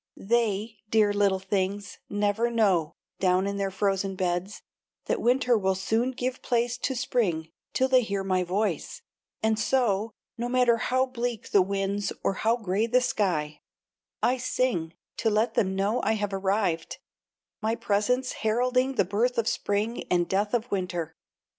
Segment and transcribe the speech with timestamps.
[0.17, 4.63] They, dear little things, never know, down in their frozen beds,
[5.05, 9.03] that winter will soon give place to spring till they hear my voice,
[9.43, 10.09] and so,
[10.39, 13.61] no matter how bleak the winds or how gray the sky,
[14.23, 16.97] I sing to let them know I have arrived,
[17.61, 21.15] my presence heralding the birth of spring and death of winter.